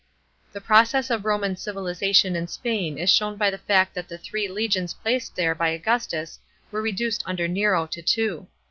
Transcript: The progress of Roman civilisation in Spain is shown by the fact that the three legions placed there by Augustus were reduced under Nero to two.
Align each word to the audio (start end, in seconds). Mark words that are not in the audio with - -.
The 0.51 0.61
progress 0.61 1.11
of 1.11 1.25
Roman 1.25 1.55
civilisation 1.55 2.35
in 2.35 2.47
Spain 2.47 2.97
is 2.97 3.11
shown 3.11 3.35
by 3.37 3.51
the 3.51 3.59
fact 3.59 3.93
that 3.93 4.07
the 4.07 4.17
three 4.17 4.47
legions 4.47 4.95
placed 4.95 5.35
there 5.35 5.53
by 5.53 5.69
Augustus 5.69 6.39
were 6.71 6.81
reduced 6.81 7.21
under 7.27 7.47
Nero 7.47 7.85
to 7.85 8.01
two. 8.01 8.47